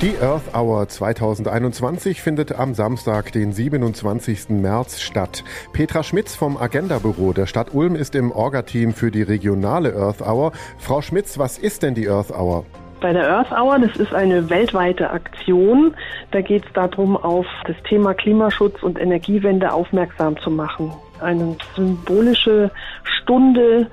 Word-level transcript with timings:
Die 0.00 0.16
Earth 0.22 0.54
Hour 0.54 0.86
2021 0.86 2.22
findet 2.22 2.56
am 2.56 2.72
Samstag, 2.72 3.32
den 3.32 3.50
27. 3.50 4.50
März 4.50 5.00
statt. 5.00 5.42
Petra 5.72 6.04
Schmitz 6.04 6.36
vom 6.36 6.56
Agenda-Büro 6.56 7.32
der 7.32 7.46
Stadt 7.46 7.74
Ulm 7.74 7.96
ist 7.96 8.14
im 8.14 8.30
Orga-Team 8.30 8.92
für 8.92 9.10
die 9.10 9.22
regionale 9.22 9.96
Earth 9.96 10.22
Hour. 10.22 10.52
Frau 10.78 11.02
Schmitz, 11.02 11.36
was 11.36 11.58
ist 11.58 11.82
denn 11.82 11.96
die 11.96 12.08
Earth 12.08 12.30
Hour? 12.30 12.64
Bei 13.00 13.12
der 13.12 13.28
Earth 13.28 13.50
Hour, 13.50 13.80
das 13.80 13.96
ist 13.96 14.14
eine 14.14 14.48
weltweite 14.48 15.10
Aktion. 15.10 15.96
Da 16.30 16.42
geht 16.42 16.64
es 16.64 16.72
darum, 16.74 17.16
auf 17.16 17.46
das 17.66 17.76
Thema 17.88 18.14
Klimaschutz 18.14 18.80
und 18.84 19.00
Energiewende 19.00 19.72
aufmerksam 19.72 20.36
zu 20.38 20.50
machen. 20.52 20.92
Eine 21.20 21.56
symbolische 21.74 22.70
Stunde, 23.02 23.88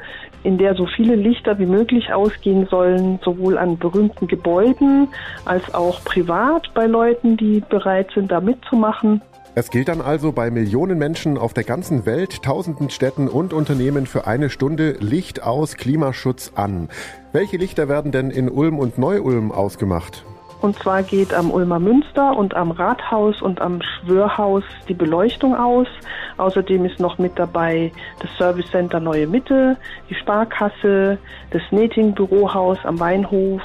in 0.45 0.57
der 0.57 0.75
so 0.75 0.85
viele 0.85 1.15
Lichter 1.15 1.57
wie 1.59 1.65
möglich 1.65 2.13
ausgehen 2.13 2.67
sollen, 2.67 3.19
sowohl 3.23 3.57
an 3.57 3.77
berühmten 3.77 4.27
Gebäuden 4.27 5.07
als 5.43 5.73
auch 5.73 6.03
privat 6.03 6.73
bei 6.73 6.85
Leuten, 6.85 7.35
die 7.35 7.63
bereit 7.67 8.09
sind, 8.13 8.31
da 8.31 8.39
mitzumachen. 8.39 9.21
Es 9.57 9.71
gilt 9.71 9.87
dann 9.87 10.01
also 10.01 10.33
bei 10.33 10.51
Millionen 10.51 10.97
Menschen 10.97 11.37
auf 11.37 11.53
der 11.53 11.63
ganzen 11.63 12.05
Welt, 12.05 12.43
tausenden 12.43 12.89
Städten 12.89 13.29
und 13.29 13.53
Unternehmen 13.53 14.05
für 14.05 14.27
eine 14.27 14.49
Stunde 14.49 14.97
Licht 14.99 15.43
aus, 15.43 15.77
Klimaschutz 15.77 16.51
an. 16.55 16.89
Welche 17.31 17.55
Lichter 17.55 17.87
werden 17.87 18.11
denn 18.11 18.31
in 18.31 18.49
Ulm 18.49 18.77
und 18.77 18.97
Neu-Ulm 18.97 19.53
ausgemacht? 19.53 20.25
Und 20.61 20.77
zwar 20.79 21.03
geht 21.03 21.33
am 21.33 21.51
Ulmer 21.51 21.79
Münster 21.79 22.35
und 22.35 22.55
am 22.55 22.71
Rathaus 22.71 23.41
und 23.41 23.61
am 23.61 23.81
Schwörhaus 23.81 24.63
die 24.87 24.93
Beleuchtung 24.93 25.55
aus. 25.55 25.87
Außerdem 26.37 26.85
ist 26.85 26.99
noch 26.99 27.17
mit 27.17 27.37
dabei 27.37 27.91
das 28.19 28.29
Service 28.37 28.69
Center 28.71 28.99
Neue 28.99 29.27
Mitte, 29.27 29.77
die 30.09 30.15
Sparkasse, 30.15 31.17
das 31.51 31.61
Neting 31.71 32.13
Bürohaus 32.13 32.77
am 32.83 32.99
Weinhof 32.99 33.61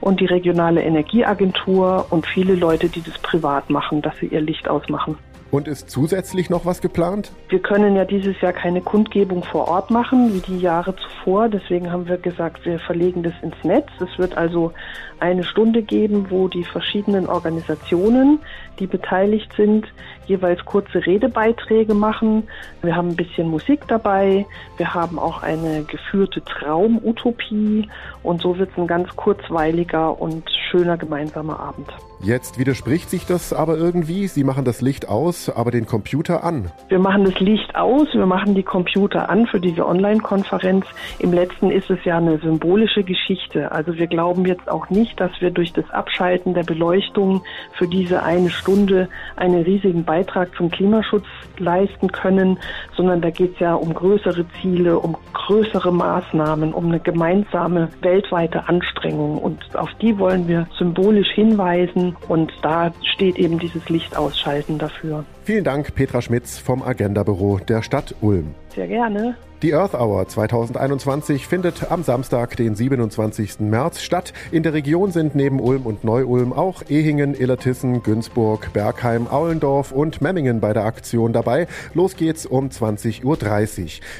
und 0.00 0.20
die 0.20 0.26
regionale 0.26 0.82
Energieagentur 0.82 2.06
und 2.10 2.26
viele 2.26 2.54
Leute, 2.54 2.88
die 2.88 3.02
das 3.02 3.18
privat 3.18 3.70
machen, 3.70 4.02
dass 4.02 4.16
sie 4.18 4.26
ihr 4.26 4.40
Licht 4.40 4.68
ausmachen. 4.68 5.16
Und 5.54 5.68
ist 5.68 5.88
zusätzlich 5.88 6.50
noch 6.50 6.66
was 6.66 6.80
geplant? 6.80 7.30
Wir 7.48 7.60
können 7.60 7.94
ja 7.94 8.04
dieses 8.04 8.40
Jahr 8.40 8.52
keine 8.52 8.80
Kundgebung 8.80 9.44
vor 9.44 9.68
Ort 9.68 9.88
machen, 9.88 10.34
wie 10.34 10.40
die 10.40 10.58
Jahre 10.58 10.96
zuvor. 10.96 11.48
Deswegen 11.48 11.92
haben 11.92 12.08
wir 12.08 12.16
gesagt, 12.16 12.66
wir 12.66 12.80
verlegen 12.80 13.22
das 13.22 13.34
ins 13.40 13.54
Netz. 13.62 13.86
Es 14.00 14.18
wird 14.18 14.36
also 14.36 14.72
eine 15.20 15.44
Stunde 15.44 15.82
geben, 15.82 16.26
wo 16.28 16.48
die 16.48 16.64
verschiedenen 16.64 17.28
Organisationen, 17.28 18.40
die 18.80 18.88
beteiligt 18.88 19.52
sind, 19.56 19.86
jeweils 20.26 20.64
kurze 20.64 21.06
Redebeiträge 21.06 21.94
machen. 21.94 22.48
Wir 22.82 22.96
haben 22.96 23.10
ein 23.10 23.16
bisschen 23.16 23.48
Musik 23.48 23.86
dabei. 23.86 24.46
Wir 24.76 24.92
haben 24.92 25.20
auch 25.20 25.44
eine 25.44 25.84
geführte 25.84 26.42
Traumutopie. 26.42 27.88
Und 28.24 28.40
so 28.40 28.58
wird 28.58 28.72
es 28.72 28.76
ein 28.76 28.88
ganz 28.88 29.14
kurzweiliger 29.14 30.20
und 30.20 30.50
schöner 30.72 30.96
gemeinsamer 30.96 31.60
Abend. 31.60 31.86
Jetzt 32.24 32.58
widerspricht 32.58 33.10
sich 33.10 33.26
das 33.26 33.52
aber 33.52 33.76
irgendwie. 33.76 34.28
Sie 34.28 34.44
machen 34.44 34.64
das 34.64 34.80
Licht 34.80 35.10
aus, 35.10 35.50
aber 35.50 35.70
den 35.70 35.84
Computer 35.84 36.42
an. 36.42 36.70
Wir 36.88 36.98
machen 36.98 37.24
das 37.26 37.38
Licht 37.38 37.76
aus, 37.76 38.08
wir 38.14 38.24
machen 38.24 38.54
die 38.54 38.62
Computer 38.62 39.28
an 39.28 39.46
für 39.46 39.60
diese 39.60 39.86
Online-Konferenz. 39.86 40.86
Im 41.18 41.34
letzten 41.34 41.70
ist 41.70 41.90
es 41.90 42.02
ja 42.06 42.16
eine 42.16 42.38
symbolische 42.38 43.02
Geschichte. 43.02 43.70
Also 43.72 43.98
wir 43.98 44.06
glauben 44.06 44.46
jetzt 44.46 44.70
auch 44.70 44.88
nicht, 44.88 45.20
dass 45.20 45.32
wir 45.40 45.50
durch 45.50 45.74
das 45.74 45.90
Abschalten 45.90 46.54
der 46.54 46.62
Beleuchtung 46.62 47.42
für 47.72 47.86
diese 47.86 48.22
eine 48.22 48.48
Stunde 48.48 49.10
einen 49.36 49.62
riesigen 49.62 50.04
Beitrag 50.04 50.48
zum 50.56 50.70
Klimaschutz 50.70 51.26
leisten 51.58 52.10
können, 52.10 52.58
sondern 52.96 53.20
da 53.20 53.28
geht 53.28 53.52
es 53.52 53.60
ja 53.60 53.74
um 53.74 53.92
größere 53.92 54.46
Ziele, 54.62 54.98
um 54.98 55.14
größere 55.34 55.92
Maßnahmen, 55.92 56.72
um 56.72 56.86
eine 56.86 57.00
gemeinsame 57.00 57.90
weltweite 58.00 58.66
Anstrengung. 58.66 59.36
Und 59.36 59.76
auf 59.76 59.90
die 60.00 60.18
wollen 60.18 60.48
wir 60.48 60.66
symbolisch 60.78 61.30
hinweisen. 61.34 62.13
Und 62.28 62.52
da 62.62 62.92
steht 63.14 63.36
eben 63.36 63.58
dieses 63.58 63.88
Lichtausschalten 63.88 64.78
dafür. 64.78 65.24
Vielen 65.44 65.64
Dank, 65.64 65.94
Petra 65.94 66.22
Schmitz 66.22 66.58
vom 66.58 66.82
Agenda-Büro 66.82 67.58
der 67.58 67.82
Stadt 67.82 68.14
Ulm. 68.20 68.54
Sehr 68.74 68.88
gerne. 68.88 69.36
Die 69.64 69.74
Earth 69.74 69.94
Hour 69.94 70.28
2021 70.28 71.46
findet 71.46 71.90
am 71.90 72.02
Samstag, 72.02 72.54
den 72.54 72.74
27. 72.74 73.60
März 73.60 74.02
statt. 74.02 74.34
In 74.52 74.62
der 74.62 74.74
Region 74.74 75.10
sind 75.10 75.34
neben 75.34 75.58
Ulm 75.58 75.86
und 75.86 76.04
Neu-Ulm 76.04 76.52
auch 76.52 76.82
Ehingen, 76.90 77.34
Illertissen, 77.34 78.02
Günzburg, 78.02 78.74
Bergheim, 78.74 79.26
Aulendorf 79.26 79.90
und 79.90 80.20
Memmingen 80.20 80.60
bei 80.60 80.74
der 80.74 80.84
Aktion 80.84 81.32
dabei. 81.32 81.66
Los 81.94 82.16
geht's 82.16 82.44
um 82.44 82.68
20.30 82.68 83.24
Uhr. 83.24 83.38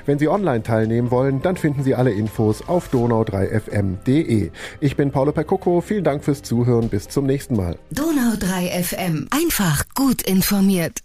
Wenn 0.06 0.18
Sie 0.18 0.28
online 0.28 0.62
teilnehmen 0.62 1.10
wollen, 1.10 1.42
dann 1.42 1.58
finden 1.58 1.82
Sie 1.82 1.94
alle 1.94 2.12
Infos 2.12 2.66
auf 2.66 2.88
donau3fm.de. 2.90 4.50
Ich 4.80 4.96
bin 4.96 5.10
Paolo 5.10 5.32
Percocco. 5.32 5.82
Vielen 5.82 6.04
Dank 6.04 6.24
fürs 6.24 6.42
Zuhören. 6.42 6.88
Bis 6.88 7.10
zum 7.10 7.26
nächsten 7.26 7.54
Mal. 7.54 7.76
Donau3fm. 7.92 9.26
Einfach 9.30 9.84
gut 9.94 10.22
informiert. 10.22 11.00